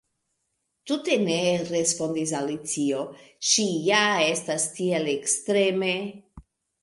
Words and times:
"Tute 0.91 1.17
ne," 1.25 1.35
respondis 1.65 2.31
Alicio. 2.37 3.03
"Ŝi 3.49 3.67
ja 3.89 4.01
estas 4.31 4.67
tiel 4.79 5.07
ekstreme…" 5.13 5.93